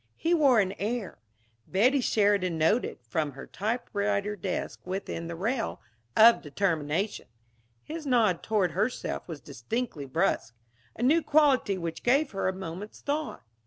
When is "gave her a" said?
12.01-12.51